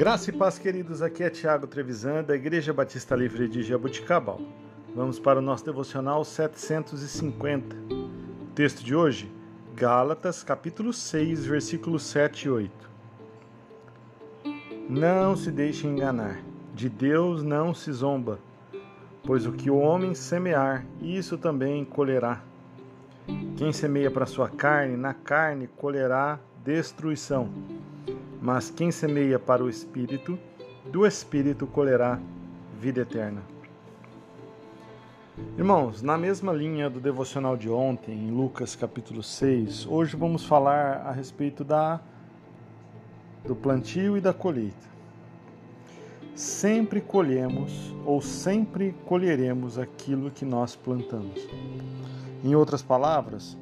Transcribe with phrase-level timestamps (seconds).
[0.00, 1.02] Graça e paz, queridos.
[1.02, 4.40] Aqui é Tiago Trevisan, da Igreja Batista Livre de Jabuticabal.
[4.96, 7.76] Vamos para o nosso devocional 750.
[7.76, 9.30] O texto de hoje,
[9.76, 12.90] Gálatas, capítulo 6, versículos 7 e 8.
[14.88, 16.40] Não se deixe enganar,
[16.74, 18.38] de Deus não se zomba,
[19.22, 22.40] pois o que o homem semear, isso também colherá.
[23.54, 27.50] Quem semeia para sua carne, na carne colherá destruição.
[28.40, 30.38] Mas quem semeia para o espírito,
[30.90, 32.18] do espírito colherá
[32.80, 33.42] vida eterna.
[35.58, 41.02] Irmãos, na mesma linha do devocional de ontem, em Lucas capítulo 6, hoje vamos falar
[41.06, 42.00] a respeito da
[43.44, 44.88] do plantio e da colheita.
[46.34, 51.46] Sempre colhemos ou sempre colheremos aquilo que nós plantamos.
[52.42, 53.56] Em outras palavras,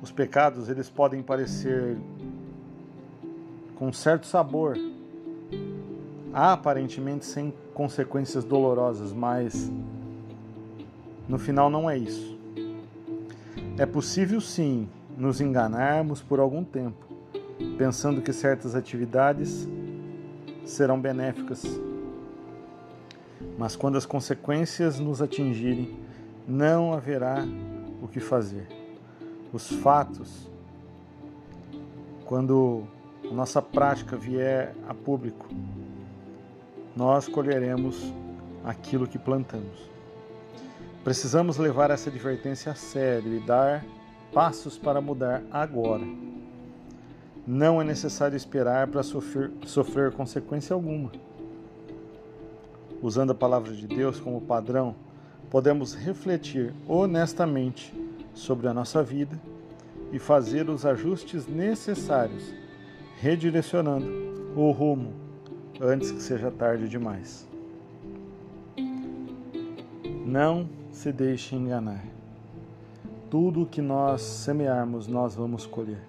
[0.00, 1.98] os pecados eles podem parecer
[3.82, 4.78] com certo sabor,
[6.32, 9.72] aparentemente sem consequências dolorosas, mas
[11.28, 12.38] no final não é isso.
[13.76, 14.88] É possível sim
[15.18, 17.04] nos enganarmos por algum tempo,
[17.76, 19.66] pensando que certas atividades
[20.64, 21.64] serão benéficas.
[23.58, 25.98] Mas quando as consequências nos atingirem,
[26.46, 27.44] não haverá
[28.00, 28.68] o que fazer.
[29.52, 30.48] Os fatos,
[32.24, 32.86] quando
[33.32, 35.48] a nossa prática vier a público,
[36.94, 38.12] nós colheremos
[38.62, 39.90] aquilo que plantamos.
[41.02, 43.82] Precisamos levar essa advertência a sério e dar
[44.34, 46.04] passos para mudar agora.
[47.46, 51.10] Não é necessário esperar para sofrer, sofrer consequência alguma.
[53.00, 54.94] Usando a palavra de Deus como padrão,
[55.50, 57.92] podemos refletir honestamente
[58.34, 59.40] sobre a nossa vida
[60.12, 62.61] e fazer os ajustes necessários,
[63.22, 65.12] redirecionando o rumo
[65.80, 67.48] antes que seja tarde demais.
[70.26, 72.04] Não se deixe enganar.
[73.30, 76.02] Tudo o que nós semearmos, nós vamos colher.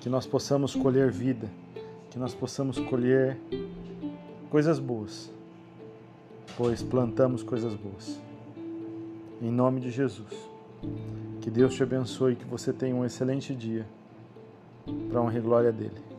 [0.00, 1.48] Que nós possamos colher vida,
[2.10, 3.38] que nós possamos colher
[4.50, 5.30] coisas boas
[6.56, 8.18] pois plantamos coisas boas.
[9.42, 10.32] Em nome de Jesus.
[11.40, 13.86] Que Deus te abençoe e que você tenha um excelente dia
[15.10, 16.15] para honra e glória dele.